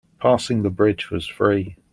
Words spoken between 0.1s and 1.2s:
Passing the bridge